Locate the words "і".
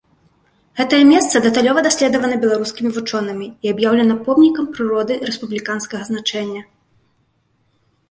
3.51-3.67